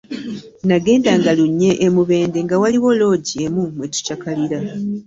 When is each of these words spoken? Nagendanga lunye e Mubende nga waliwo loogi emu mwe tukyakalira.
Nagendanga 0.67 1.29
lunye 1.37 1.71
e 1.87 1.89
Mubende 1.95 2.39
nga 2.45 2.55
waliwo 2.61 2.89
loogi 2.99 3.35
emu 3.45 3.61
mwe 3.75 3.85
tukyakalira. 3.93 4.59